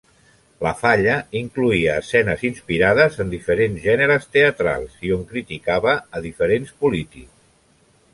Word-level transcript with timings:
La 0.67 0.69
falla 0.77 1.17
incloïa 1.41 1.97
escenes 2.03 2.45
inspirades 2.49 3.19
en 3.25 3.29
diferents 3.33 3.83
gèneres 3.83 4.25
teatrals 4.37 4.97
i 5.11 5.13
on 5.19 5.27
criticava 5.35 5.95
a 6.17 6.23
diferents 6.25 6.73
polítics. 6.85 7.37